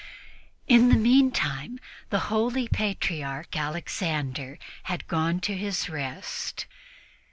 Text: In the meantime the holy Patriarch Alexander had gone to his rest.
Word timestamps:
In 0.67 0.89
the 0.89 0.95
meantime 0.97 1.79
the 2.09 2.17
holy 2.33 2.67
Patriarch 2.67 3.55
Alexander 3.55 4.57
had 4.85 5.05
gone 5.07 5.39
to 5.41 5.55
his 5.55 5.89
rest. 5.91 6.65